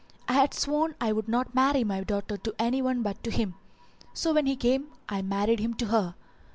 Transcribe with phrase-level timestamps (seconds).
[0.27, 3.53] I had sworn I would not marry my daughter to any but to him;
[4.15, 6.15] so when he came I married him to her.